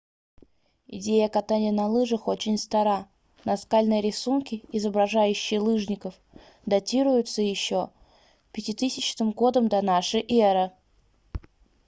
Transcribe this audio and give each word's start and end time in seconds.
идея 0.87 1.29
катания 1.29 1.71
на 1.71 1.85
лыжах 1.85 2.27
очень 2.27 2.57
стара 2.57 3.07
наскальные 3.45 4.01
рисунки 4.01 4.63
изображающие 4.71 5.59
лыжников 5.59 6.15
датируются 6.65 7.43
еще 7.43 7.91
5000 8.89 9.33
г 9.39 9.51
до 9.69 9.77
н 9.77 9.89
э 9.93 10.71